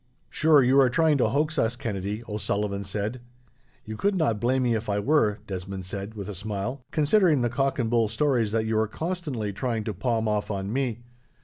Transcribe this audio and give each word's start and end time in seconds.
"Sure 0.31 0.63
you 0.63 0.79
are 0.79 0.89
trying 0.89 1.15
to 1.19 1.29
hoax 1.29 1.59
us, 1.59 1.75
Kennedy," 1.75 2.23
O'Sullivan 2.27 2.83
said. 2.83 3.21
"You 3.85 3.97
could 3.97 4.15
not 4.15 4.41
blame 4.41 4.63
me, 4.63 4.73
if 4.73 4.89
I 4.89 4.97
were," 4.97 5.37
Desmond 5.45 5.85
said, 5.85 6.15
with 6.15 6.27
a 6.27 6.33
smile, 6.33 6.81
"considering 6.89 7.41
the 7.41 7.49
cock 7.51 7.77
and 7.77 7.87
bull 7.87 8.07
stories 8.07 8.51
that 8.51 8.65
you 8.65 8.79
are 8.79 8.87
constantly 8.87 9.53
trying 9.53 9.83
to 9.83 9.93
palm 9.93 10.27
off 10.27 10.49
on 10.49 10.73
me. 10.73 11.03